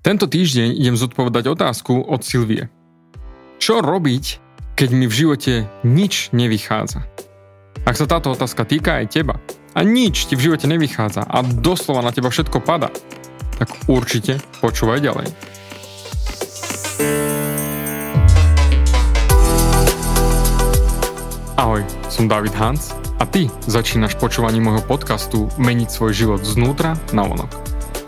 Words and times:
Tento 0.00 0.24
týždeň 0.24 0.80
idem 0.80 0.96
zodpovedať 0.96 1.52
otázku 1.52 2.00
od 2.00 2.24
Silvie. 2.24 2.72
Čo 3.60 3.84
robiť, 3.84 4.40
keď 4.72 4.88
mi 4.96 5.04
v 5.04 5.12
živote 5.12 5.68
nič 5.84 6.32
nevychádza? 6.32 7.04
Ak 7.84 8.00
sa 8.00 8.08
táto 8.08 8.32
otázka 8.32 8.64
týka 8.64 8.96
aj 8.96 9.12
teba 9.12 9.36
a 9.76 9.84
nič 9.84 10.24
ti 10.24 10.40
v 10.40 10.48
živote 10.48 10.64
nevychádza 10.72 11.28
a 11.28 11.44
doslova 11.44 12.00
na 12.00 12.16
teba 12.16 12.32
všetko 12.32 12.64
pada, 12.64 12.88
tak 13.60 13.76
určite 13.92 14.40
počúvaj 14.64 15.04
ďalej. 15.04 15.28
Ahoj, 21.60 21.84
som 22.08 22.24
David 22.24 22.56
Hans 22.56 22.96
a 23.20 23.28
ty 23.28 23.52
začínaš 23.68 24.16
počúvanie 24.16 24.64
môjho 24.64 24.80
podcastu 24.80 25.52
Meniť 25.60 25.92
svoj 25.92 26.12
život 26.16 26.40
znútra 26.40 26.96
na 27.12 27.28
vonok. 27.28 27.69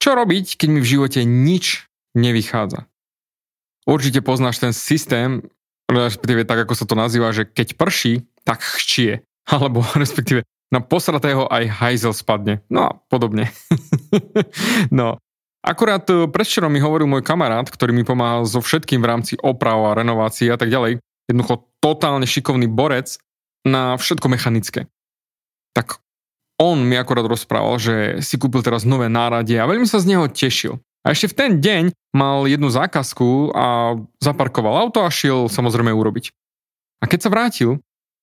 Čo 0.00 0.16
robiť, 0.18 0.60
keď 0.60 0.68
mi 0.68 0.80
v 0.80 0.90
živote 0.90 1.20
nič 1.24 1.88
nevychádza? 2.14 2.86
Určite 3.84 4.24
poznáš 4.24 4.60
ten 4.60 4.72
systém, 4.72 5.44
respektíve 5.88 6.48
tak, 6.48 6.64
ako 6.64 6.74
sa 6.76 6.88
to 6.88 6.96
nazýva, 6.96 7.36
že 7.36 7.44
keď 7.44 7.76
prší, 7.76 8.24
tak 8.44 8.60
chčie. 8.60 9.24
Alebo 9.54 9.84
respektíve 9.96 10.44
na 10.72 10.80
posratého 10.80 11.46
aj 11.46 11.70
hajzel 11.70 12.16
spadne. 12.16 12.64
No 12.72 12.80
a 12.88 12.90
podobne. 13.08 13.52
no, 14.90 15.20
Akurát 15.64 16.04
eh, 16.12 16.28
predvčerom 16.28 16.68
mi 16.68 16.84
hovoril 16.84 17.08
môj 17.08 17.24
kamarát, 17.24 17.64
ktorý 17.64 17.96
mi 17.96 18.04
pomáhal 18.04 18.44
so 18.44 18.60
všetkým 18.60 19.00
v 19.00 19.08
rámci 19.08 19.34
oprav 19.40 19.80
a 19.88 19.96
renovácií 19.96 20.52
a 20.52 20.60
tak 20.60 20.68
ďalej. 20.68 21.00
Jednoducho 21.24 21.72
totálne 21.80 22.28
šikovný 22.28 22.68
borec 22.68 23.16
na 23.64 23.96
všetko 23.96 24.28
mechanické. 24.28 24.92
Tak 25.72 26.03
on 26.60 26.86
mi 26.86 26.94
akorát 26.94 27.26
rozprával, 27.26 27.76
že 27.82 27.94
si 28.22 28.38
kúpil 28.38 28.62
teraz 28.62 28.86
nové 28.86 29.10
náradie 29.10 29.58
a 29.58 29.66
veľmi 29.66 29.86
sa 29.86 29.98
z 29.98 30.14
neho 30.14 30.30
tešil. 30.30 30.78
A 31.04 31.12
ešte 31.12 31.28
v 31.28 31.36
ten 31.36 31.50
deň 31.60 31.84
mal 32.16 32.48
jednu 32.48 32.72
zákazku 32.72 33.52
a 33.52 33.98
zaparkoval 34.24 34.88
auto 34.88 35.04
a 35.04 35.12
šiel 35.12 35.52
samozrejme 35.52 35.92
urobiť. 35.92 36.32
A 37.02 37.10
keď 37.10 37.28
sa 37.28 37.32
vrátil, 37.32 37.70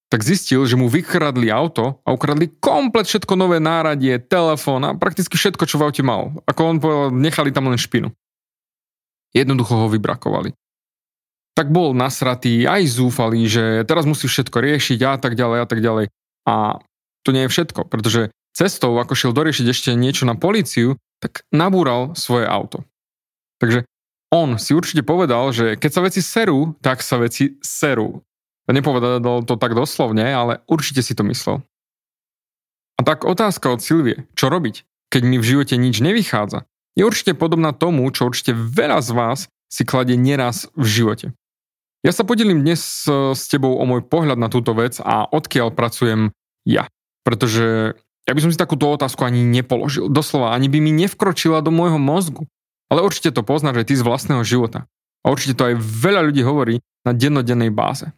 tak 0.10 0.26
zistil, 0.26 0.66
že 0.66 0.76
mu 0.76 0.92
vykradli 0.92 1.48
auto 1.54 2.02
a 2.04 2.12
ukradli 2.12 2.52
komplet 2.60 3.08
všetko 3.08 3.38
nové 3.38 3.62
náradie, 3.64 4.20
telefón 4.20 4.84
a 4.84 4.92
prakticky 4.98 5.40
všetko, 5.40 5.64
čo 5.70 5.80
v 5.80 5.88
aute 5.88 6.04
mal. 6.04 6.36
Ako 6.50 6.62
on 6.68 6.78
povedal, 6.84 7.16
nechali 7.16 7.54
tam 7.54 7.72
len 7.72 7.80
špinu. 7.80 8.12
Jednoducho 9.32 9.78
ho 9.78 9.88
vybrakovali. 9.88 10.52
Tak 11.56 11.72
bol 11.72 11.96
nasratý, 11.96 12.68
aj 12.68 12.92
zúfalý, 12.92 13.48
že 13.48 13.88
teraz 13.88 14.04
musí 14.04 14.28
všetko 14.28 14.58
riešiť 14.58 15.00
a 15.08 15.14
tak 15.16 15.40
ďalej 15.40 15.60
a 15.64 15.68
tak 15.68 15.80
ďalej. 15.80 16.06
A 16.44 16.84
to 17.22 17.34
nie 17.36 17.46
je 17.46 17.54
všetko, 17.54 17.88
pretože 17.88 18.34
cestou, 18.52 18.98
ako 18.98 19.16
šiel 19.16 19.34
doriešiť 19.36 19.66
ešte 19.70 19.90
niečo 19.96 20.28
na 20.28 20.36
políciu, 20.36 21.00
tak 21.22 21.46
nabúral 21.54 22.18
svoje 22.18 22.50
auto. 22.50 22.84
Takže 23.62 23.86
on 24.34 24.58
si 24.58 24.74
určite 24.74 25.06
povedal, 25.06 25.54
že 25.54 25.76
keď 25.78 25.92
sa 25.92 26.02
veci 26.02 26.22
serú, 26.24 26.74
tak 26.82 27.04
sa 27.06 27.22
veci 27.22 27.60
serú. 27.62 28.24
Nepovedal 28.72 29.44
to 29.44 29.60
tak 29.60 29.76
doslovne, 29.76 30.24
ale 30.24 30.64
určite 30.72 31.04
si 31.04 31.12
to 31.12 31.28
myslel. 31.28 31.60
A 32.96 33.02
tak 33.04 33.28
otázka 33.28 33.68
od 33.68 33.84
Silvie, 33.84 34.30
čo 34.40 34.48
robiť, 34.48 34.88
keď 35.12 35.22
mi 35.28 35.36
v 35.36 35.48
živote 35.48 35.76
nič 35.76 36.00
nevychádza, 36.00 36.64
je 36.96 37.04
určite 37.04 37.36
podobná 37.36 37.76
tomu, 37.76 38.08
čo 38.16 38.32
určite 38.32 38.56
veľa 38.56 39.04
z 39.04 39.12
vás 39.12 39.40
si 39.68 39.84
kladie 39.84 40.16
neraz 40.16 40.72
v 40.76 40.86
živote. 40.88 41.28
Ja 42.02 42.16
sa 42.16 42.24
podelím 42.24 42.64
dnes 42.64 43.06
s 43.12 43.44
tebou 43.52 43.78
o 43.78 43.84
môj 43.86 44.08
pohľad 44.08 44.40
na 44.40 44.48
túto 44.48 44.72
vec 44.74 44.98
a 45.04 45.28
odkiaľ 45.28 45.76
pracujem 45.76 46.32
ja. 46.64 46.88
Pretože 47.22 47.98
ja 48.26 48.34
by 48.34 48.42
som 48.42 48.52
si 48.54 48.58
takúto 48.58 48.90
otázku 48.90 49.26
ani 49.26 49.42
nepoložil. 49.42 50.10
Doslova, 50.10 50.54
ani 50.54 50.70
by 50.70 50.78
mi 50.78 50.94
nevkročila 50.94 51.62
do 51.66 51.74
môjho 51.74 51.98
mozgu. 51.98 52.46
Ale 52.92 53.02
určite 53.02 53.32
to 53.32 53.42
poznáš 53.42 53.82
aj 53.82 53.88
ty 53.88 53.96
z 53.96 54.06
vlastného 54.06 54.44
života. 54.44 54.86
A 55.24 55.32
určite 55.32 55.56
to 55.56 55.70
aj 55.70 55.76
veľa 55.80 56.28
ľudí 56.28 56.42
hovorí 56.42 56.82
na 57.06 57.14
dennodennej 57.14 57.70
báze. 57.70 58.10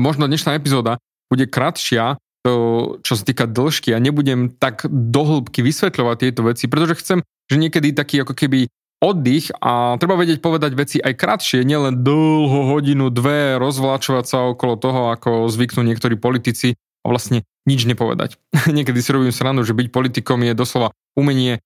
Možno 0.00 0.24
dnešná 0.24 0.56
epizóda 0.56 0.96
bude 1.28 1.44
kratšia, 1.44 2.16
to, 2.40 2.96
čo 3.04 3.20
sa 3.20 3.22
týka 3.22 3.44
dĺžky 3.44 3.92
a 3.92 4.00
nebudem 4.00 4.48
tak 4.56 4.88
dohlbky 4.88 5.60
vysvetľovať 5.60 6.16
tieto 6.16 6.40
veci, 6.48 6.64
pretože 6.72 6.96
chcem, 7.04 7.18
že 7.52 7.60
niekedy 7.60 7.92
taký 7.92 8.24
ako 8.24 8.32
keby 8.32 8.72
oddych 9.00 9.52
a 9.60 9.96
treba 10.00 10.16
vedieť 10.16 10.40
povedať 10.40 10.72
veci 10.72 10.96
aj 11.00 11.16
kratšie, 11.16 11.64
nielen 11.64 12.00
dlho 12.00 12.72
hodinu, 12.72 13.12
dve, 13.12 13.60
rozvláčovať 13.60 14.24
sa 14.24 14.38
okolo 14.52 14.80
toho, 14.80 15.00
ako 15.12 15.52
zvyknú 15.52 15.84
niektorí 15.84 16.16
politici 16.16 16.76
a 17.02 17.06
vlastne 17.08 17.46
nič 17.64 17.84
nepovedať. 17.88 18.36
Niekedy 18.76 18.98
si 19.00 19.10
robím 19.14 19.34
srandu, 19.34 19.64
že 19.64 19.76
byť 19.76 19.88
politikom 19.92 20.44
je 20.44 20.52
doslova 20.56 20.92
umenie 21.16 21.60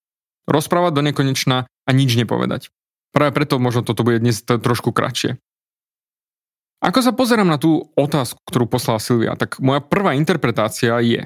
rozprávať 0.45 0.93
do 0.93 1.03
nekonečna 1.03 1.67
a 1.67 1.91
nič 1.91 2.17
nepovedať. 2.17 2.69
Práve 3.15 3.31
preto 3.33 3.63
možno 3.63 3.87
toto 3.87 4.03
bude 4.03 4.19
dnes 4.19 4.43
trošku 4.43 4.91
kratšie. 4.91 5.39
Ako 6.85 7.01
sa 7.01 7.17
pozerám 7.17 7.49
na 7.49 7.57
tú 7.57 7.89
otázku, 7.97 8.37
ktorú 8.45 8.69
poslala 8.69 9.01
Silvia, 9.01 9.33
tak 9.41 9.57
moja 9.57 9.81
prvá 9.81 10.13
interpretácia 10.13 10.93
je, 11.01 11.25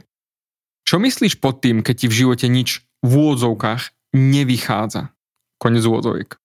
čo 0.86 0.96
myslíš 0.96 1.42
pod 1.42 1.60
tým, 1.60 1.84
keď 1.84 1.94
ti 2.00 2.06
v 2.08 2.16
živote 2.24 2.46
nič 2.48 2.80
v 3.04 3.12
úvodzovkách 3.12 4.14
nevychádza? 4.16 5.12
Konec 5.60 5.82
úvodzoviek. 5.84 6.38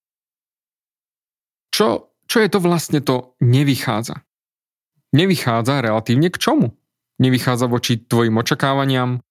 Čo, 1.72 2.12
čo 2.28 2.38
je 2.44 2.50
to 2.50 2.60
vlastne 2.60 3.00
to 3.00 3.38
nevychádza? 3.40 4.20
Nevychádza 5.14 5.80
relatívne 5.86 6.34
k 6.34 6.42
čomu? 6.42 6.74
Nevychádza 7.22 7.70
voči 7.70 8.02
tvojim 8.02 8.38
očakávaniam, 8.40 9.22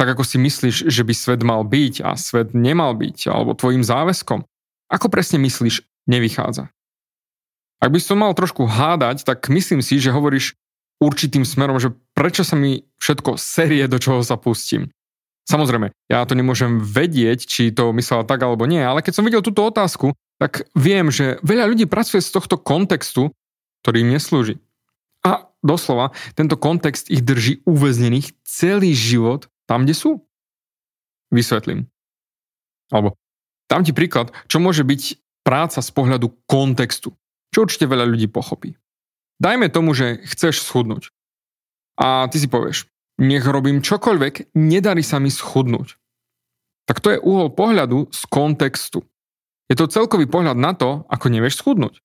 tak 0.00 0.16
ako 0.16 0.24
si 0.24 0.40
myslíš, 0.40 0.76
že 0.88 1.02
by 1.04 1.12
svet 1.12 1.40
mal 1.44 1.60
byť 1.60 1.94
a 2.04 2.16
svet 2.16 2.56
nemal 2.56 2.96
byť, 2.96 3.28
alebo 3.28 3.52
tvojim 3.52 3.84
záväzkom. 3.84 4.44
Ako 4.88 5.06
presne 5.12 5.36
myslíš, 5.44 5.84
nevychádza? 6.08 6.72
Ak 7.80 7.88
by 7.92 8.00
som 8.00 8.20
mal 8.20 8.32
trošku 8.36 8.64
hádať, 8.68 9.24
tak 9.24 9.48
myslím 9.48 9.80
si, 9.80 9.96
že 10.00 10.12
hovoríš 10.12 10.56
určitým 11.00 11.48
smerom, 11.48 11.80
že 11.80 11.96
prečo 12.12 12.44
sa 12.44 12.56
mi 12.56 12.84
všetko 13.00 13.40
serie, 13.40 13.88
do 13.88 13.96
čoho 13.96 14.20
sa 14.20 14.36
pustím. 14.36 14.92
Samozrejme, 15.48 15.90
ja 16.12 16.22
to 16.28 16.36
nemôžem 16.36 16.78
vedieť, 16.78 17.48
či 17.48 17.72
to 17.72 17.90
myslela 17.96 18.28
tak 18.28 18.44
alebo 18.44 18.68
nie, 18.68 18.84
ale 18.84 19.00
keď 19.00 19.12
som 19.16 19.24
videl 19.24 19.40
túto 19.40 19.64
otázku, 19.64 20.12
tak 20.36 20.68
viem, 20.76 21.08
že 21.08 21.40
veľa 21.44 21.72
ľudí 21.72 21.88
pracuje 21.88 22.20
z 22.20 22.30
tohto 22.30 22.60
kontextu, 22.60 23.32
ktorý 23.82 24.04
im 24.04 24.12
neslúži. 24.14 24.60
Doslova, 25.60 26.16
tento 26.32 26.56
kontext 26.56 27.12
ich 27.12 27.20
drží 27.20 27.60
uväznených 27.68 28.32
celý 28.48 28.96
život 28.96 29.52
tam, 29.68 29.84
kde 29.84 29.94
sú. 29.94 30.10
Vysvetlím. 31.28 31.86
Alebo 32.90 33.14
dám 33.70 33.86
ti 33.86 33.94
príklad, 33.94 34.34
čo 34.50 34.58
môže 34.58 34.82
byť 34.82 35.20
práca 35.46 35.78
z 35.78 35.90
pohľadu 35.94 36.32
kontextu, 36.48 37.14
čo 37.54 37.68
určite 37.68 37.86
veľa 37.86 38.08
ľudí 38.08 38.26
pochopí. 38.26 38.74
Dajme 39.40 39.72
tomu, 39.72 39.94
že 39.96 40.20
chceš 40.26 40.64
schudnúť. 40.64 41.12
A 42.00 42.28
ty 42.32 42.40
si 42.40 42.48
povieš, 42.48 42.88
nech 43.20 43.44
robím 43.44 43.84
čokoľvek, 43.84 44.56
nedarí 44.56 45.04
sa 45.04 45.20
mi 45.20 45.28
schudnúť. 45.28 45.96
Tak 46.88 46.98
to 46.98 47.14
je 47.14 47.22
uhol 47.22 47.52
pohľadu 47.52 48.10
z 48.10 48.20
kontextu. 48.26 49.04
Je 49.70 49.78
to 49.78 49.86
celkový 49.86 50.26
pohľad 50.26 50.58
na 50.58 50.74
to, 50.74 51.06
ako 51.06 51.30
nevieš 51.30 51.62
schudnúť. 51.62 52.02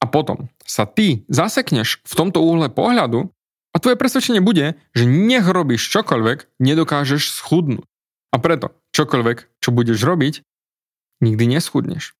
A 0.00 0.04
potom 0.04 0.52
sa 0.62 0.84
ty 0.84 1.24
zasekneš 1.32 2.04
v 2.04 2.14
tomto 2.14 2.44
úhle 2.44 2.68
pohľadu 2.68 3.32
a 3.72 3.76
tvoje 3.76 4.00
presvedčenie 4.00 4.40
bude, 4.44 4.76
že 4.96 5.04
nech 5.04 5.44
robíš 5.44 5.88
čokoľvek, 5.92 6.60
nedokážeš 6.60 7.32
schudnúť. 7.40 7.84
A 8.32 8.36
preto 8.40 8.76
čokoľvek, 8.92 9.60
čo 9.60 9.70
budeš 9.72 10.00
robiť, 10.04 10.44
nikdy 11.24 11.44
neschudneš. 11.56 12.12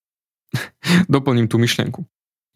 Doplním 1.12 1.48
tú 1.48 1.60
myšlienku. 1.60 2.04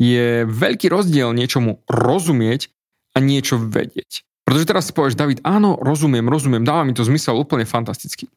Je 0.01 0.49
veľký 0.49 0.89
rozdiel 0.89 1.37
niečomu 1.37 1.85
rozumieť 1.85 2.73
a 3.13 3.21
niečo 3.21 3.61
vedieť. 3.61 4.25
Pretože 4.49 4.69
teraz 4.69 4.89
si 4.89 4.97
povieš, 4.97 5.15
David, 5.15 5.45
áno, 5.45 5.77
rozumiem, 5.77 6.25
rozumiem, 6.27 6.65
dáva 6.65 6.83
mi 6.89 6.97
to 6.97 7.05
zmysel 7.05 7.37
úplne 7.37 7.69
fantasticky. 7.69 8.33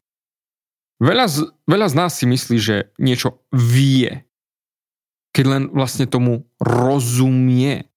Veľa 1.02 1.26
z, 1.26 1.36
veľa 1.66 1.86
z 1.90 1.94
nás 1.98 2.12
si 2.14 2.24
myslí, 2.28 2.56
že 2.60 2.76
niečo 3.02 3.42
vie, 3.50 4.22
keď 5.34 5.44
len 5.50 5.62
vlastne 5.74 6.06
tomu 6.06 6.46
rozumie. 6.62 7.90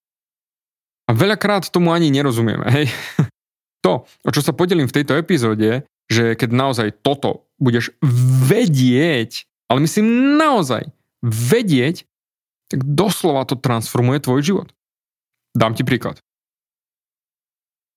A 1.07 1.11
veľakrát 1.13 1.69
tomu 1.69 1.93
ani 1.93 2.09
nerozumieme. 2.09 2.67
Hej? 2.67 2.87
To, 3.85 4.03
o 4.03 4.33
čo 4.33 4.43
sa 4.43 4.51
podelím 4.51 4.89
v 4.89 4.99
tejto 4.99 5.15
epizóde, 5.15 5.85
že 6.09 6.35
keď 6.35 6.49
naozaj 6.51 6.87
toto 7.05 7.47
budeš 7.55 7.93
vedieť, 8.49 9.47
ale 9.69 9.85
myslím 9.85 10.35
naozaj 10.35 10.91
vedieť, 11.23 12.03
tak 12.67 12.83
doslova 12.83 13.47
to 13.47 13.55
transformuje 13.55 14.19
tvoj 14.19 14.41
život. 14.43 14.67
Dám 15.55 15.77
ti 15.77 15.87
príklad. 15.87 16.19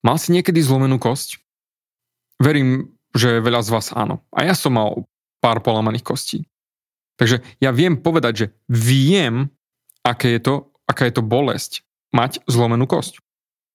Mal 0.07 0.15
si 0.21 0.31
niekedy 0.31 0.63
zlomenú 0.63 1.03
kosť? 1.03 1.43
Verím, 2.39 2.95
že 3.13 3.43
veľa 3.43 3.61
z 3.61 3.69
vás 3.75 3.87
áno. 3.91 4.23
A 4.31 4.47
ja 4.47 4.55
som 4.55 4.79
mal 4.79 5.11
pár 5.43 5.61
polamaných 5.61 6.07
kostí. 6.07 6.39
Takže 7.21 7.45
ja 7.61 7.71
viem 7.77 8.01
povedať, 8.01 8.33
že 8.33 8.47
viem, 8.73 9.53
aké 10.01 10.33
je 10.33 10.41
to, 10.41 10.55
aká 10.89 11.05
je 11.05 11.21
to 11.21 11.23
bolesť 11.23 11.85
mať 12.17 12.41
zlomenú 12.49 12.89
kosť. 12.89 13.21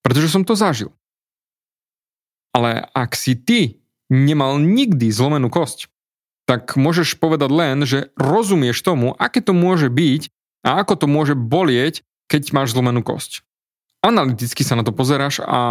Pretože 0.01 0.33
som 0.33 0.41
to 0.41 0.57
zažil. 0.57 0.89
Ale 2.57 2.89
ak 2.97 3.13
si 3.13 3.37
ty 3.37 3.85
nemal 4.09 4.57
nikdy 4.57 5.13
zlomenú 5.13 5.53
kosť, 5.53 5.93
tak 6.49 6.73
môžeš 6.73 7.21
povedať 7.21 7.49
len, 7.53 7.85
že 7.85 8.09
rozumieš 8.17 8.81
tomu, 8.81 9.13
aké 9.17 9.45
to 9.45 9.53
môže 9.53 9.93
byť 9.93 10.29
a 10.65 10.81
ako 10.81 11.05
to 11.05 11.07
môže 11.09 11.37
bolieť, 11.37 12.01
keď 12.25 12.49
máš 12.53 12.73
zlomenú 12.73 13.05
kosť. 13.05 13.45
Analyticky 14.01 14.61
sa 14.65 14.77
na 14.77 14.85
to 14.85 14.93
pozeráš 14.93 15.41
a 15.41 15.61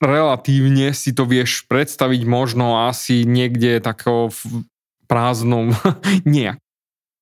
relatívne 0.00 0.96
si 0.96 1.12
to 1.12 1.28
vieš 1.28 1.68
predstaviť 1.68 2.24
možno 2.24 2.88
asi 2.88 3.28
niekde 3.28 3.84
tako 3.84 4.32
prázdnom 5.10 5.74
nejak. 6.38 6.62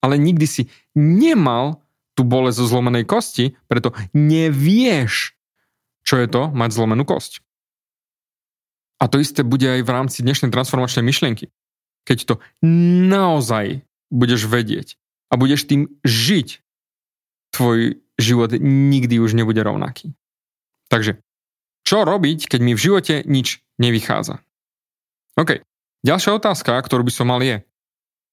Ale 0.05 0.21
nikdy 0.21 0.45
si 0.45 0.63
nemal 0.93 1.81
tú 2.13 2.23
bolesť 2.29 2.61
zo 2.61 2.71
zlomenej 2.77 3.09
kosti, 3.09 3.57
preto 3.67 3.97
nevieš, 4.13 5.33
čo 6.05 6.21
je 6.21 6.29
to 6.29 6.53
mať 6.53 6.71
zlomenú 6.77 7.09
kosť. 7.09 7.41
A 8.99 9.07
to 9.07 9.23
isté 9.23 9.47
bude 9.47 9.65
aj 9.65 9.87
v 9.87 9.91
rámci 9.95 10.27
dnešnej 10.27 10.51
transformačnej 10.51 11.07
myšlienky. 11.07 11.55
Keď 12.03 12.19
to 12.27 12.35
naozaj 13.09 13.87
budeš 14.11 14.51
vedieť 14.51 14.99
a 15.31 15.39
budeš 15.39 15.71
tým 15.71 15.87
žiť, 16.03 16.61
tvoj 17.55 18.03
život 18.19 18.51
nikdy 18.59 19.23
už 19.23 19.39
nebude 19.39 19.63
rovnaký. 19.63 20.13
Takže 20.91 21.23
čo 21.87 22.03
robiť, 22.03 22.51
keď 22.51 22.61
mi 22.61 22.73
v 22.75 22.83
živote 22.83 23.23
nič 23.25 23.63
nevychádza? 23.79 24.43
OK. 25.39 25.63
Ďalšia 26.03 26.37
otázka, 26.37 26.75
ktorú 26.83 27.07
by 27.07 27.13
som 27.15 27.31
mal 27.31 27.41
je. 27.41 27.63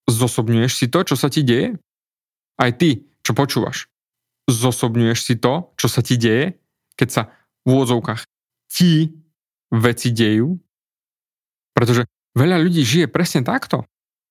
Zosobňuješ 0.05 0.73
si 0.77 0.85
to, 0.85 1.01
čo 1.01 1.15
sa 1.17 1.33
ti 1.33 1.41
deje? 1.41 1.81
Aj 2.61 2.71
ty, 2.71 3.09
čo 3.25 3.33
počúvaš. 3.33 3.89
Zosobňuješ 4.45 5.19
si 5.25 5.33
to, 5.35 5.73
čo 5.75 5.89
sa 5.89 6.05
ti 6.05 6.21
deje, 6.21 6.61
keď 6.93 7.09
sa 7.09 7.21
v 7.65 7.73
úvodzovkách 7.73 8.29
ti 8.69 9.17
veci 9.73 10.13
dejú? 10.13 10.61
Pretože 11.73 12.05
veľa 12.37 12.61
ľudí 12.61 12.85
žije 12.85 13.09
presne 13.09 13.41
takto. 13.41 13.83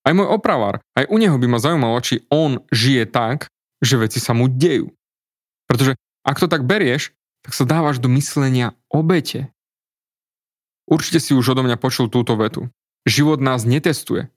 Aj 0.04 0.12
môj 0.12 0.30
opravár, 0.30 0.84
aj 0.94 1.08
u 1.08 1.16
neho 1.16 1.34
by 1.40 1.46
ma 1.48 1.58
zaujímalo, 1.58 1.96
či 2.04 2.28
on 2.28 2.60
žije 2.68 3.08
tak, 3.08 3.48
že 3.80 3.98
veci 3.98 4.20
sa 4.20 4.36
mu 4.36 4.52
dejú. 4.52 4.92
Pretože 5.64 5.96
ak 6.24 6.36
to 6.40 6.46
tak 6.48 6.68
berieš, 6.68 7.16
tak 7.44 7.52
sa 7.56 7.68
dávaš 7.68 8.00
do 8.00 8.08
myslenia 8.12 8.72
obete. 8.88 9.52
Určite 10.84 11.20
si 11.20 11.32
už 11.32 11.56
odo 11.56 11.64
mňa 11.64 11.80
počul 11.80 12.12
túto 12.12 12.36
vetu. 12.36 12.68
Život 13.08 13.40
nás 13.40 13.64
netestuje. 13.64 14.28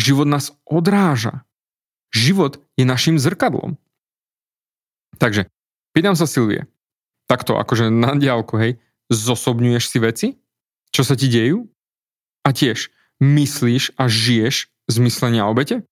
Život 0.00 0.28
nás 0.28 0.54
odráža. 0.64 1.44
Život 2.12 2.60
je 2.76 2.84
našim 2.84 3.16
zrkadlom. 3.16 3.80
Takže, 5.16 5.48
pýtam 5.96 6.16
sa 6.16 6.28
Silvie, 6.28 6.68
takto 7.28 7.56
akože 7.56 7.88
na 7.88 8.16
diálku, 8.16 8.56
hej, 8.60 8.72
zosobňuješ 9.12 9.84
si 9.88 9.98
veci, 10.00 10.28
čo 10.92 11.04
sa 11.04 11.16
ti 11.16 11.28
dejú? 11.28 11.68
A 12.44 12.52
tiež, 12.52 12.92
myslíš 13.20 13.96
a 13.96 14.08
žiješ 14.08 14.68
z 14.68 14.96
myslenia 15.00 15.48
obete? 15.48 15.88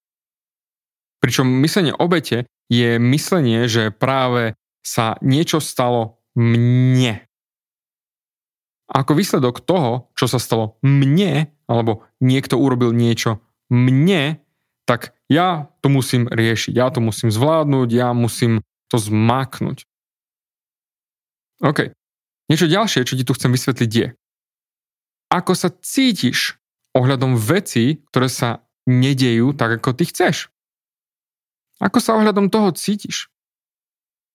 Pričom 1.20 1.48
myslenie 1.64 1.92
obete 1.96 2.48
je 2.72 2.96
myslenie, 2.96 3.68
že 3.68 3.92
práve 3.92 4.56
sa 4.80 5.20
niečo 5.20 5.60
stalo 5.60 6.20
mne. 6.36 7.28
Ako 8.90 9.14
výsledok 9.14 9.62
toho, 9.62 10.10
čo 10.18 10.26
sa 10.26 10.42
stalo 10.42 10.80
mne, 10.82 11.52
alebo 11.70 12.08
niekto 12.18 12.58
urobil 12.58 12.90
niečo 12.90 13.38
mne, 13.70 14.42
tak 14.84 15.14
ja 15.30 15.70
to 15.80 15.88
musím 15.88 16.26
riešiť, 16.26 16.74
ja 16.74 16.90
to 16.90 16.98
musím 16.98 17.30
zvládnuť, 17.30 17.88
ja 17.94 18.10
musím 18.10 18.60
to 18.90 18.98
zmáknuť. 18.98 19.86
OK. 21.62 21.94
Niečo 22.50 22.66
ďalšie, 22.66 23.06
čo 23.06 23.14
ti 23.14 23.22
tu 23.22 23.30
chcem 23.30 23.54
vysvetliť 23.54 23.90
je, 23.94 24.08
ako 25.30 25.52
sa 25.54 25.70
cítiš 25.70 26.58
ohľadom 26.98 27.38
vecí, 27.38 28.02
ktoré 28.10 28.26
sa 28.26 28.66
nedejú 28.90 29.54
tak, 29.54 29.78
ako 29.78 29.94
ty 29.94 30.10
chceš. 30.10 30.50
Ako 31.78 32.02
sa 32.02 32.18
ohľadom 32.18 32.50
toho 32.50 32.74
cítiš? 32.74 33.30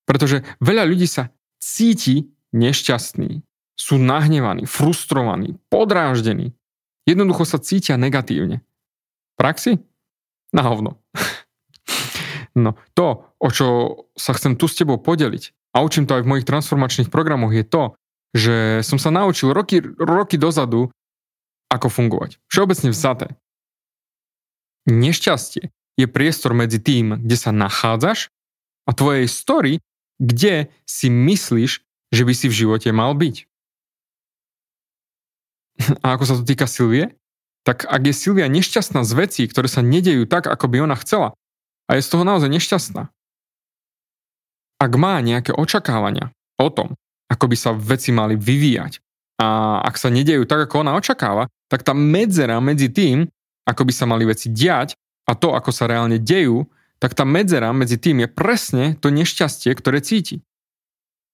Pretože 0.07 0.47
veľa 0.63 0.87
ľudí 0.87 1.05
sa 1.05 1.35
cíti 1.59 2.31
nešťastný, 2.55 3.43
sú 3.75 3.99
nahnevaní, 3.99 4.63
frustrovaní, 4.63 5.59
podráždení. 5.67 6.55
Jednoducho 7.03 7.43
sa 7.43 7.59
cítia 7.59 7.99
negatívne. 7.99 8.63
Praxi? 9.35 9.79
Na 10.55 10.63
hovno. 10.63 10.99
no, 12.63 12.79
to, 12.95 13.27
o 13.39 13.49
čo 13.51 13.67
sa 14.15 14.31
chcem 14.35 14.55
tu 14.55 14.65
s 14.71 14.79
tebou 14.79 14.99
podeliť, 14.99 15.55
a 15.75 15.83
učím 15.83 16.07
to 16.07 16.15
aj 16.15 16.23
v 16.23 16.31
mojich 16.31 16.47
transformačných 16.47 17.11
programoch, 17.11 17.51
je 17.51 17.67
to, 17.67 17.99
že 18.31 18.79
som 18.83 18.95
sa 18.95 19.11
naučil 19.11 19.51
roky, 19.51 19.83
roky 19.83 20.39
dozadu, 20.39 20.87
ako 21.67 21.91
fungovať. 21.91 22.39
Všeobecne 22.47 22.95
vzaté. 22.95 23.27
Nešťastie 24.87 25.75
je 25.99 26.07
priestor 26.07 26.55
medzi 26.55 26.79
tým, 26.79 27.19
kde 27.19 27.35
sa 27.35 27.51
nachádzaš 27.51 28.31
a 28.87 28.91
tvojej 28.95 29.27
story, 29.27 29.73
kde 30.21 30.71
si 30.87 31.11
myslíš, 31.11 31.83
že 32.13 32.23
by 32.23 32.33
si 32.35 32.47
v 32.47 32.57
živote 32.63 32.89
mal 32.95 33.11
byť. 33.17 33.35
A 36.03 36.15
ako 36.15 36.23
sa 36.23 36.35
to 36.39 36.47
týka 36.47 36.69
Silvie, 36.69 37.11
tak 37.65 37.89
ak 37.89 38.01
je 38.05 38.13
Silvia 38.13 38.45
nešťastná 38.45 39.01
z 39.01 39.11
vecí, 39.17 39.43
ktoré 39.49 39.65
sa 39.65 39.81
nedejú 39.81 40.29
tak, 40.29 40.45
ako 40.45 40.69
by 40.69 40.85
ona 40.85 40.95
chcela, 41.01 41.33
a 41.89 41.97
je 41.97 42.05
z 42.05 42.09
toho 42.13 42.23
naozaj 42.23 42.53
nešťastná, 42.53 43.09
ak 44.77 44.91
má 45.01 45.17
nejaké 45.25 45.49
očakávania 45.49 46.29
o 46.61 46.69
tom, 46.69 46.93
ako 47.25 47.49
by 47.49 47.57
sa 47.57 47.73
veci 47.73 48.13
mali 48.13 48.37
vyvíjať, 48.37 49.01
a 49.35 49.79
ak 49.83 49.99
sa 49.99 50.07
nedejú 50.07 50.47
tak, 50.47 50.69
ako 50.69 50.87
ona 50.87 50.95
očakáva, 50.95 51.51
tak 51.67 51.83
tá 51.83 51.91
medzera 51.91 52.55
medzi 52.63 52.87
tým, 52.87 53.27
ako 53.67 53.81
by 53.83 53.93
sa 53.93 54.05
mali 54.07 54.23
veci 54.23 54.47
diať 54.47 54.95
a 55.27 55.35
to, 55.35 55.51
ako 55.51 55.75
sa 55.75 55.89
reálne 55.89 56.21
dejú, 56.21 56.69
tak 57.03 57.11
tá 57.17 57.27
medzera 57.27 57.75
medzi 57.75 57.99
tým 57.99 58.23
je 58.23 58.29
presne 58.31 58.95
to 58.95 59.11
nešťastie, 59.11 59.75
ktoré 59.75 59.99
cíti. 59.99 60.39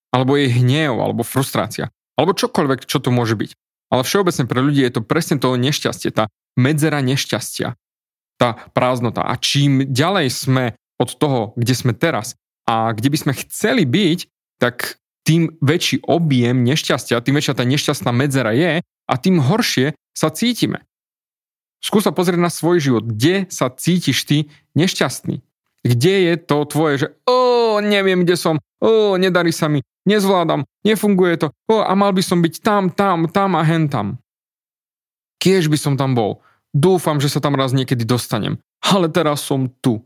Alebo 0.09 0.33
je 0.35 0.49
hnev, 0.49 0.97
alebo 0.97 1.21
frustrácia, 1.21 1.93
alebo 2.17 2.33
čokoľvek, 2.33 2.89
čo 2.89 2.97
to 2.97 3.13
môže 3.13 3.37
byť. 3.37 3.53
Ale 3.91 4.07
všeobecne 4.07 4.47
pre 4.47 4.59
ľudí 4.63 4.81
je 4.81 4.93
to 4.95 5.01
presne 5.03 5.37
to 5.37 5.51
nešťastie, 5.59 6.15
tá 6.15 6.31
medzera 6.55 7.03
nešťastia, 7.03 7.75
tá 8.39 8.49
prázdnota. 8.71 9.27
A 9.27 9.35
čím 9.35 9.83
ďalej 9.83 10.27
sme 10.31 10.65
od 10.95 11.11
toho, 11.19 11.51
kde 11.59 11.75
sme 11.75 11.91
teraz 11.91 12.39
a 12.63 12.95
kde 12.95 13.11
by 13.11 13.17
sme 13.19 13.33
chceli 13.35 13.83
byť, 13.83 14.19
tak 14.63 15.01
tým 15.27 15.59
väčší 15.61 16.07
objem 16.07 16.63
nešťastia, 16.65 17.21
tým 17.21 17.37
väčšia 17.37 17.57
tá 17.57 17.65
nešťastná 17.67 18.11
medzera 18.15 18.55
je 18.55 18.81
a 18.81 19.13
tým 19.19 19.43
horšie 19.43 19.93
sa 20.15 20.31
cítime. 20.31 20.87
Skús 21.81 22.05
sa 22.05 22.13
pozrieť 22.13 22.37
na 22.37 22.53
svoj 22.53 22.77
život. 22.77 23.03
Kde 23.09 23.49
sa 23.49 23.73
cítiš 23.73 24.23
ty 24.29 24.53
nešťastný? 24.77 25.41
Kde 25.81 26.15
je 26.29 26.33
to 26.37 26.61
tvoje, 26.69 26.93
že 27.01 27.07
o, 27.25 27.81
neviem, 27.81 28.21
kde 28.21 28.37
som, 28.37 28.61
o, 28.81 29.15
nedarí 29.15 29.53
sa 29.53 29.69
mi, 29.69 29.85
nezvládam, 30.09 30.65
nefunguje 30.81 31.45
to, 31.45 31.47
o, 31.69 31.85
a 31.85 31.93
mal 31.93 32.11
by 32.11 32.23
som 32.25 32.41
byť 32.41 32.65
tam, 32.65 32.89
tam, 32.89 33.29
tam 33.29 33.53
a 33.55 33.61
hen 33.61 33.87
tam. 33.87 34.17
Kiež 35.41 35.69
by 35.69 35.77
som 35.77 35.93
tam 35.97 36.17
bol. 36.17 36.41
Dúfam, 36.73 37.21
že 37.21 37.29
sa 37.29 37.41
tam 37.41 37.57
raz 37.57 37.73
niekedy 37.73 38.05
dostanem. 38.05 38.61
Ale 38.81 39.09
teraz 39.09 39.45
som 39.45 39.69
tu. 39.81 40.05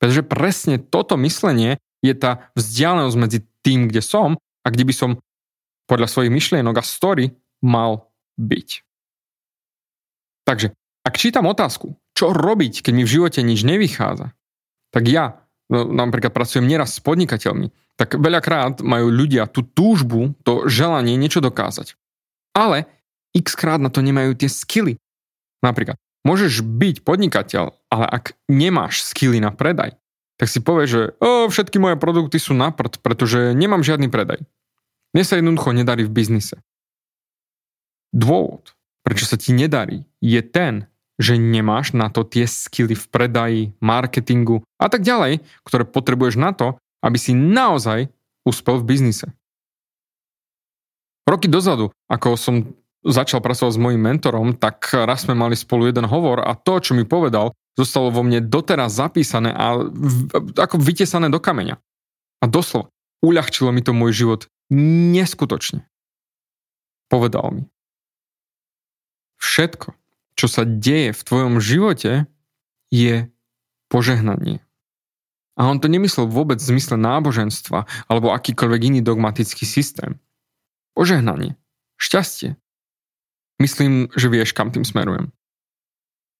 Pretože 0.00 0.24
presne 0.24 0.76
toto 0.76 1.16
myslenie 1.20 1.80
je 2.04 2.12
tá 2.12 2.52
vzdialenosť 2.56 3.16
medzi 3.16 3.38
tým, 3.64 3.88
kde 3.88 4.04
som 4.04 4.36
a 4.62 4.68
kde 4.68 4.84
by 4.84 4.94
som 4.94 5.10
podľa 5.88 6.10
svojich 6.10 6.32
myšlienok 6.32 6.76
a 6.76 6.84
story 6.84 7.32
mal 7.64 8.12
byť. 8.36 8.84
Takže, 10.46 10.76
ak 11.02 11.14
čítam 11.18 11.48
otázku, 11.48 11.96
čo 12.14 12.30
robiť, 12.30 12.84
keď 12.84 12.92
mi 12.94 13.02
v 13.02 13.12
živote 13.18 13.40
nič 13.42 13.66
nevychádza? 13.66 14.36
Tak 14.94 15.04
ja 15.10 15.45
napríklad 15.70 16.30
pracujem 16.30 16.66
neraz 16.66 16.98
s 16.98 17.00
podnikateľmi, 17.02 17.72
tak 17.96 18.20
veľakrát 18.20 18.84
majú 18.84 19.08
ľudia 19.08 19.48
tú 19.48 19.64
túžbu, 19.64 20.36
to 20.44 20.68
želanie 20.68 21.16
niečo 21.16 21.40
dokázať. 21.40 21.96
Ale 22.52 22.88
x 23.32 23.56
krát 23.56 23.80
na 23.80 23.88
to 23.92 24.04
nemajú 24.04 24.36
tie 24.36 24.48
skily. 24.48 25.00
Napríklad, 25.64 25.96
môžeš 26.22 26.62
byť 26.62 27.02
podnikateľ, 27.02 27.72
ale 27.88 28.06
ak 28.06 28.36
nemáš 28.46 29.04
skily 29.08 29.40
na 29.40 29.50
predaj, 29.50 29.96
tak 30.36 30.52
si 30.52 30.60
povieš, 30.60 30.88
že 30.88 31.02
o, 31.18 31.48
všetky 31.48 31.80
moje 31.80 31.96
produkty 31.96 32.36
sú 32.36 32.52
na 32.52 32.68
prd, 32.68 33.00
pretože 33.00 33.56
nemám 33.56 33.80
žiadny 33.80 34.12
predaj. 34.12 34.44
Mne 35.16 35.24
sa 35.24 35.40
jednoducho 35.40 35.72
nedarí 35.72 36.04
v 36.04 36.12
biznise. 36.12 36.60
Dôvod, 38.12 38.76
prečo 39.00 39.24
sa 39.24 39.40
ti 39.40 39.56
nedarí, 39.56 40.04
je 40.20 40.40
ten, 40.44 40.92
že 41.16 41.40
nemáš 41.40 41.96
na 41.96 42.12
to 42.12 42.24
tie 42.24 42.44
skily 42.44 42.92
v 42.92 43.04
predaji, 43.08 43.62
marketingu 43.80 44.60
a 44.76 44.92
tak 44.92 45.00
ďalej, 45.00 45.40
ktoré 45.64 45.88
potrebuješ 45.88 46.36
na 46.36 46.52
to, 46.52 46.76
aby 47.00 47.16
si 47.16 47.32
naozaj 47.32 48.12
uspel 48.44 48.80
v 48.80 48.88
biznise. 48.94 49.26
Roky 51.26 51.50
dozadu, 51.50 51.90
ako 52.06 52.38
som 52.38 52.54
začal 53.02 53.42
pracovať 53.42 53.74
s 53.74 53.82
mojim 53.82 54.02
mentorom, 54.02 54.54
tak 54.54 54.94
raz 54.94 55.26
sme 55.26 55.34
mali 55.34 55.58
spolu 55.58 55.90
jeden 55.90 56.06
hovor 56.06 56.42
a 56.42 56.54
to, 56.54 56.78
čo 56.78 56.92
mi 56.94 57.02
povedal, 57.02 57.54
zostalo 57.74 58.10
vo 58.10 58.22
mne 58.22 58.42
doteraz 58.46 58.94
zapísané 58.94 59.50
a 59.52 59.78
v, 59.78 60.30
ako 60.54 60.78
vytesané 60.78 61.30
do 61.30 61.42
kameňa. 61.42 61.76
A 62.40 62.44
doslova, 62.46 62.90
uľahčilo 63.22 63.70
mi 63.70 63.82
to 63.82 63.94
môj 63.94 64.12
život 64.14 64.40
neskutočne. 64.70 65.86
Povedal 67.06 67.46
mi. 67.54 67.62
Všetko, 69.38 69.94
čo 70.36 70.46
sa 70.46 70.68
deje 70.68 71.16
v 71.16 71.24
tvojom 71.24 71.58
živote, 71.58 72.28
je 72.92 73.26
požehnanie. 73.88 74.60
A 75.56 75.72
on 75.72 75.80
to 75.80 75.88
nemyslel 75.88 76.28
vôbec 76.28 76.60
v 76.60 76.76
zmysle 76.76 77.00
náboženstva 77.00 77.88
alebo 78.12 78.36
akýkoľvek 78.36 78.80
iný 78.92 79.00
dogmatický 79.00 79.64
systém. 79.64 80.20
Požehnanie. 80.92 81.56
Šťastie. 81.96 82.60
Myslím, 83.56 84.12
že 84.12 84.28
vieš, 84.28 84.52
kam 84.52 84.68
tým 84.68 84.84
smerujem. 84.84 85.32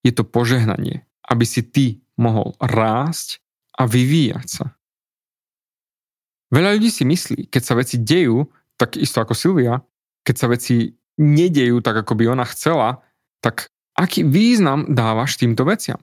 Je 0.04 0.12
to 0.12 0.28
požehnanie, 0.28 1.08
aby 1.24 1.44
si 1.48 1.64
ty 1.64 2.04
mohol 2.20 2.52
rásť 2.60 3.40
a 3.72 3.88
vyvíjať 3.88 4.46
sa. 4.46 4.76
Veľa 6.52 6.76
ľudí 6.76 6.92
si 6.92 7.08
myslí, 7.08 7.48
keď 7.48 7.62
sa 7.64 7.74
veci 7.74 7.96
dejú, 7.96 8.44
tak 8.76 9.00
isto 9.00 9.24
ako 9.24 9.32
Silvia, 9.32 9.80
keď 10.22 10.34
sa 10.36 10.46
veci 10.52 10.92
nedejú 11.16 11.80
tak, 11.80 12.04
ako 12.04 12.12
by 12.20 12.24
ona 12.36 12.44
chcela, 12.44 13.00
tak 13.40 13.72
aký 13.96 14.22
význam 14.22 14.92
dávaš 14.92 15.40
týmto 15.40 15.64
veciam. 15.64 15.98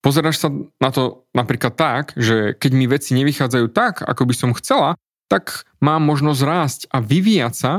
Pozeráš 0.00 0.40
sa 0.40 0.48
na 0.80 0.88
to 0.88 1.28
napríklad 1.36 1.76
tak, 1.76 2.16
že 2.16 2.56
keď 2.56 2.70
mi 2.72 2.88
veci 2.88 3.12
nevychádzajú 3.12 3.66
tak, 3.68 4.00
ako 4.00 4.22
by 4.24 4.34
som 4.34 4.56
chcela, 4.56 4.96
tak 5.28 5.68
mám 5.84 6.00
možnosť 6.08 6.40
rásť 6.40 6.80
a 6.88 7.04
vyvíjať 7.04 7.54
sa, 7.54 7.72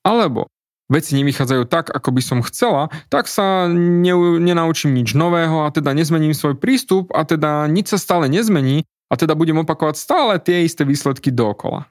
alebo 0.00 0.48
veci 0.90 1.14
nevychádzajú 1.20 1.62
tak, 1.68 1.92
ako 1.92 2.10
by 2.16 2.22
som 2.24 2.40
chcela, 2.42 2.88
tak 3.12 3.28
sa 3.28 3.70
ne, 3.70 4.40
nenaučím 4.42 4.96
nič 4.96 5.14
nového 5.14 5.62
a 5.62 5.70
teda 5.70 5.92
nezmením 5.92 6.32
svoj 6.32 6.58
prístup 6.58 7.12
a 7.12 7.22
teda 7.22 7.68
nič 7.68 7.94
sa 7.94 7.98
stále 8.00 8.26
nezmení 8.26 8.88
a 9.06 9.14
teda 9.14 9.38
budem 9.38 9.62
opakovať 9.62 10.00
stále 10.00 10.34
tie 10.42 10.64
isté 10.66 10.82
výsledky 10.82 11.30
dookola. 11.30 11.86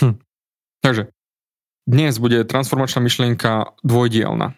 Hm. 0.00 0.16
Takže 0.80 1.12
dnes 1.84 2.16
bude 2.16 2.46
transformačná 2.46 3.04
myšlienka 3.04 3.76
dvojdielna. 3.84 4.56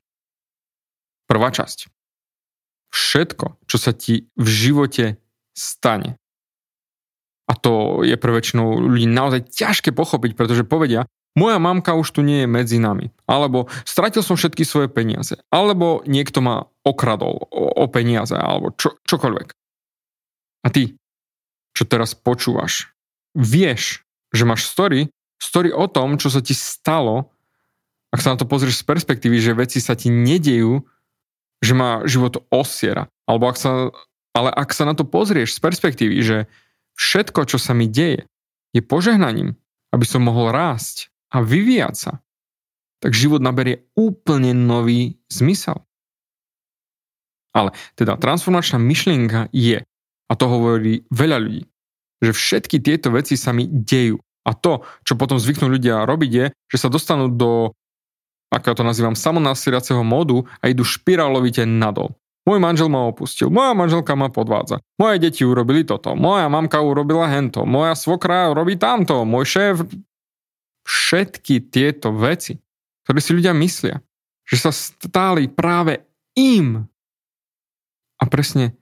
Prvá 1.25 1.49
časť. 1.51 1.89
Všetko, 2.95 3.59
čo 3.67 3.77
sa 3.81 3.91
ti 3.91 4.31
v 4.39 4.47
živote 4.47 5.05
stane. 5.57 6.21
A 7.45 7.53
to 7.59 8.01
je 8.07 8.17
pre 8.17 8.33
väčšinu 8.33 8.81
ľudí 8.89 9.05
naozaj 9.05 9.53
ťažké 9.53 9.93
pochopiť, 9.93 10.33
pretože 10.33 10.65
povedia, 10.65 11.05
moja 11.35 11.59
mamka 11.59 11.99
už 11.99 12.15
tu 12.15 12.21
nie 12.23 12.47
je 12.47 12.49
medzi 12.49 12.79
nami. 12.79 13.11
Alebo 13.27 13.67
stratil 13.83 14.23
som 14.23 14.39
všetky 14.39 14.63
svoje 14.63 14.87
peniaze. 14.87 15.35
Alebo 15.51 16.01
niekto 16.07 16.39
ma 16.39 16.71
okradol 16.87 17.51
o, 17.51 17.65
o 17.75 17.85
peniaze. 17.91 18.39
Alebo 18.39 18.71
čo, 18.79 18.97
čokoľvek. 19.03 19.49
A 20.65 20.69
ty, 20.71 20.97
čo 21.75 21.85
teraz 21.85 22.15
počúvaš, 22.15 22.95
vieš, 23.35 24.07
že 24.31 24.47
máš 24.47 24.71
story, 24.71 25.11
story 25.43 25.75
o 25.75 25.91
tom, 25.91 26.17
čo 26.17 26.31
sa 26.31 26.39
ti 26.41 26.55
stalo, 26.55 27.35
ak 28.15 28.23
sa 28.23 28.33
na 28.33 28.39
to 28.39 28.47
pozrieš 28.47 28.81
z 28.81 28.89
perspektívy, 28.89 29.43
že 29.43 29.59
veci 29.59 29.83
sa 29.83 29.99
ti 29.99 30.09
nedejú, 30.09 30.87
že 31.65 31.73
ma 31.73 32.05
život 32.05 32.45
osiera. 32.53 33.09
Alebo 33.25 33.49
ak 33.49 33.57
sa, 33.57 33.89
ale 34.37 34.53
ak 34.53 34.77
sa 34.77 34.85
na 34.85 34.93
to 34.93 35.09
pozrieš 35.09 35.57
z 35.57 35.65
perspektívy, 35.65 36.21
že 36.21 36.39
všetko, 37.01 37.49
čo 37.49 37.57
sa 37.57 37.73
mi 37.73 37.89
deje, 37.89 38.29
je 38.77 38.85
požehnaním, 38.85 39.57
aby 39.97 40.05
som 40.05 40.21
mohol 40.21 40.53
rásť 40.53 41.09
a 41.33 41.41
vyvíjať 41.41 41.95
sa, 41.97 42.13
tak 43.01 43.17
život 43.17 43.41
naberie 43.41 43.89
úplne 43.97 44.53
nový 44.53 45.17
zmysel. 45.33 45.81
Ale 47.55 47.71
teda 47.95 48.19
transformačná 48.19 48.83
myšlienka 48.83 49.49
je, 49.55 49.81
a 50.29 50.33
to 50.35 50.45
hovorí 50.51 51.07
veľa 51.15 51.39
ľudí, 51.39 51.63
že 52.19 52.33
všetky 52.35 52.83
tieto 52.83 53.15
veci 53.15 53.39
sa 53.39 53.55
mi 53.55 53.71
dejú. 53.71 54.19
A 54.45 54.53
to, 54.53 54.85
čo 55.07 55.17
potom 55.17 55.41
zvyknú 55.41 55.73
ľudia 55.73 56.05
robiť, 56.05 56.31
je, 56.33 56.47
že 56.69 56.77
sa 56.77 56.93
dostanú 56.93 57.33
do 57.33 57.73
ako 58.55 58.67
ja 58.71 58.77
to 58.79 58.85
nazývam, 58.87 59.19
samonásiliaceho 59.19 60.07
módu 60.07 60.47
a 60.63 60.71
idú 60.71 60.87
špirálovite 60.87 61.67
nadol. 61.67 62.15
Môj 62.45 62.61
manžel 62.61 62.93
ma 62.93 63.09
opustil, 63.09 63.49
moja 63.49 63.73
manželka 63.73 64.13
ma 64.15 64.29
podvádza, 64.29 64.79
moje 65.01 65.17
deti 65.17 65.43
urobili 65.43 65.83
toto, 65.83 66.13
moja 66.13 66.45
mamka 66.47 66.77
urobila 66.79 67.27
hento, 67.33 67.65
moja 67.65 67.97
svokra 67.97 68.53
robí 68.55 68.79
tamto, 68.79 69.27
môj 69.27 69.45
šéf... 69.49 69.77
Všetky 70.85 71.73
tieto 71.73 72.13
veci, 72.13 72.61
ktoré 73.09 73.17
si 73.17 73.33
ľudia 73.33 73.57
myslia, 73.57 74.05
že 74.45 74.57
sa 74.61 74.69
stáli 74.69 75.49
práve 75.49 76.05
im. 76.37 76.85
A 78.21 78.25
presne 78.29 78.77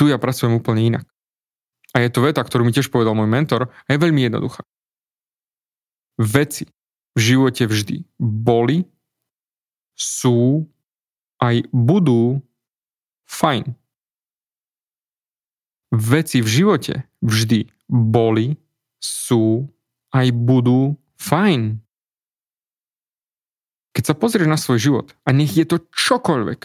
tu 0.00 0.08
ja 0.08 0.16
pracujem 0.16 0.56
úplne 0.56 0.96
inak. 0.96 1.06
A 1.92 2.00
je 2.00 2.08
to 2.08 2.24
veta, 2.24 2.40
ktorú 2.40 2.64
mi 2.64 2.72
tiež 2.72 2.88
povedal 2.88 3.12
môj 3.12 3.28
mentor 3.28 3.68
a 3.68 3.88
je 3.92 4.00
veľmi 4.00 4.32
jednoduchá. 4.32 4.64
Veci 6.16 6.72
v 7.12 7.20
živote 7.20 7.68
vždy 7.68 8.08
boli 8.16 8.88
sú 9.96 10.68
aj 11.42 11.66
budú 11.74 12.40
fajn. 13.26 13.74
Veci 15.92 16.38
v 16.40 16.48
živote 16.48 16.94
vždy 17.20 17.68
boli, 17.90 18.56
sú 19.02 19.68
aj 20.14 20.30
budú 20.32 20.96
fajn. 21.20 21.82
Keď 23.92 24.04
sa 24.08 24.14
pozrieš 24.16 24.48
na 24.48 24.56
svoj 24.56 24.78
život 24.80 25.06
a 25.28 25.36
nech 25.36 25.52
je 25.52 25.68
to 25.68 25.84
čokoľvek, 25.92 26.60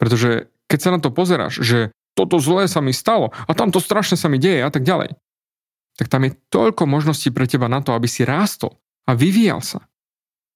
pretože 0.00 0.48
keď 0.70 0.78
sa 0.80 0.90
na 0.96 1.00
to 1.02 1.12
pozeráš, 1.12 1.60
že 1.60 1.92
toto 2.16 2.40
zlé 2.40 2.70
sa 2.70 2.80
mi 2.80 2.96
stalo 2.96 3.34
a 3.34 3.52
tamto 3.52 3.82
strašne 3.82 4.16
sa 4.16 4.32
mi 4.32 4.40
deje 4.40 4.64
a 4.64 4.70
tak 4.72 4.86
ďalej, 4.86 5.12
tak 6.00 6.08
tam 6.08 6.24
je 6.24 6.36
toľko 6.48 6.88
možností 6.88 7.28
pre 7.28 7.44
teba 7.44 7.68
na 7.68 7.84
to, 7.84 7.92
aby 7.92 8.08
si 8.08 8.24
rástol 8.24 8.80
a 9.04 9.12
vyvíjal 9.12 9.60
sa. 9.60 9.84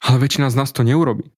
Ale 0.00 0.20
väčšina 0.20 0.48
z 0.48 0.56
nás 0.56 0.72
to 0.72 0.80
neurobi. 0.80 1.28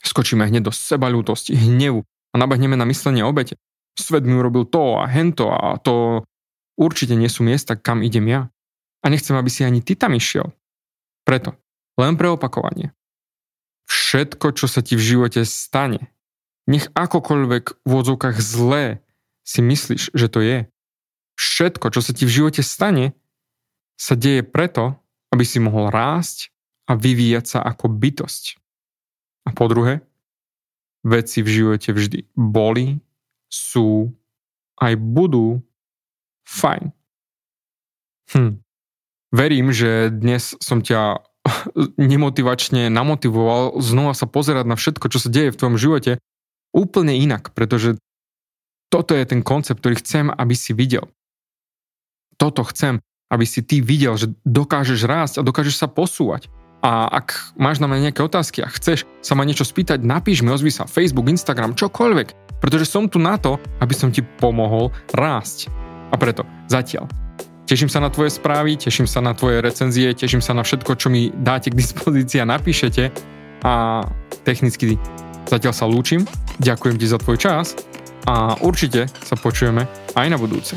Skočíme 0.00 0.48
hneď 0.48 0.68
do 0.68 0.72
sebalútosti, 0.72 1.52
hnevu 1.52 2.04
a 2.32 2.34
nabehneme 2.40 2.74
na 2.74 2.88
myslenie 2.88 3.24
obete. 3.24 3.60
Svet 3.98 4.24
mi 4.24 4.32
urobil 4.32 4.64
to 4.64 4.96
a 4.96 5.04
hento 5.04 5.52
a 5.52 5.76
to 5.76 6.24
určite 6.80 7.12
nie 7.12 7.28
sú 7.28 7.44
miesta, 7.44 7.76
kam 7.76 8.00
idem 8.00 8.24
ja. 8.30 8.42
A 9.04 9.12
nechcem, 9.12 9.36
aby 9.36 9.48
si 9.52 9.64
ani 9.64 9.84
ty 9.84 9.96
tam 9.96 10.16
išiel. 10.16 10.52
Preto, 11.24 11.56
len 12.00 12.16
pre 12.16 12.32
opakovanie. 12.32 12.96
Všetko, 13.90 14.56
čo 14.56 14.70
sa 14.70 14.80
ti 14.80 14.96
v 14.96 15.02
živote 15.02 15.44
stane, 15.44 16.08
nech 16.70 16.88
akokoľvek 16.94 17.84
v 17.84 17.92
odzvukách 17.92 18.38
zlé 18.38 19.02
si 19.42 19.60
myslíš, 19.60 20.14
že 20.14 20.26
to 20.30 20.40
je, 20.40 20.58
všetko, 21.34 21.90
čo 21.90 22.00
sa 22.04 22.12
ti 22.14 22.28
v 22.28 22.34
živote 22.40 22.62
stane, 22.62 23.16
sa 24.00 24.14
deje 24.16 24.46
preto, 24.46 24.96
aby 25.34 25.44
si 25.44 25.60
mohol 25.60 25.92
rásť 25.92 26.52
a 26.88 26.96
vyvíjať 26.96 27.44
sa 27.44 27.58
ako 27.64 27.90
bytosť. 27.90 28.60
A 29.50 29.52
po 29.52 29.66
druhé, 29.66 30.06
veci 31.02 31.42
v 31.42 31.48
živote 31.50 31.90
vždy 31.90 32.30
boli, 32.38 33.02
sú, 33.50 34.14
aj 34.78 34.94
budú 34.94 35.58
fajn. 36.46 36.94
Hm. 38.30 38.62
Verím, 39.34 39.74
že 39.74 40.14
dnes 40.14 40.54
som 40.62 40.86
ťa 40.86 41.18
nemotivačne 42.14 42.86
namotivoval 42.94 43.82
znova 43.82 44.14
sa 44.14 44.30
pozerať 44.30 44.70
na 44.70 44.78
všetko, 44.78 45.10
čo 45.10 45.18
sa 45.18 45.34
deje 45.34 45.50
v 45.50 45.58
tvojom 45.58 45.78
živote 45.82 46.22
úplne 46.70 47.18
inak, 47.18 47.50
pretože 47.50 47.98
toto 48.86 49.18
je 49.18 49.26
ten 49.26 49.42
koncept, 49.42 49.82
ktorý 49.82 49.98
chcem, 49.98 50.30
aby 50.30 50.54
si 50.54 50.70
videl. 50.70 51.10
Toto 52.38 52.62
chcem, 52.70 53.02
aby 53.30 53.42
si 53.46 53.66
ty 53.66 53.82
videl, 53.82 54.14
že 54.14 54.30
dokážeš 54.46 55.00
rásť 55.06 55.34
a 55.42 55.46
dokážeš 55.46 55.74
sa 55.74 55.90
posúvať. 55.90 56.46
A 56.80 57.12
ak 57.12 57.56
máš 57.60 57.76
na 57.76 57.86
mňa 57.86 58.08
nejaké 58.08 58.24
otázky 58.24 58.64
a 58.64 58.72
chceš 58.72 59.04
sa 59.20 59.36
ma 59.36 59.44
niečo 59.44 59.68
spýtať, 59.68 60.00
napíš 60.00 60.40
mi, 60.40 60.48
ozvi 60.48 60.72
sa, 60.72 60.88
Facebook, 60.88 61.28
Instagram, 61.28 61.76
čokoľvek. 61.76 62.56
Pretože 62.60 62.88
som 62.88 63.08
tu 63.08 63.20
na 63.20 63.36
to, 63.36 63.60
aby 63.84 63.92
som 63.92 64.08
ti 64.08 64.24
pomohol 64.24 64.88
rásť. 65.12 65.68
A 66.12 66.16
preto, 66.16 66.44
zatiaľ. 66.72 67.08
Teším 67.68 67.86
sa 67.86 68.02
na 68.02 68.10
tvoje 68.10 68.34
správy, 68.34 68.74
teším 68.74 69.06
sa 69.06 69.22
na 69.22 69.30
tvoje 69.30 69.62
recenzie, 69.62 70.10
teším 70.10 70.42
sa 70.42 70.56
na 70.56 70.66
všetko, 70.66 70.98
čo 70.98 71.06
mi 71.06 71.30
dáte 71.30 71.70
k 71.70 71.78
dispozícii 71.78 72.42
a 72.42 72.48
napíšete. 72.48 73.14
A 73.62 74.02
technicky 74.42 74.96
zatiaľ 75.46 75.74
sa 75.76 75.86
lúčim, 75.86 76.24
ďakujem 76.58 76.96
ti 76.96 77.06
za 77.06 77.20
tvoj 77.20 77.36
čas 77.38 77.76
a 78.26 78.56
určite 78.64 79.06
sa 79.22 79.36
počujeme 79.36 79.86
aj 80.16 80.26
na 80.28 80.36
budúce. 80.40 80.76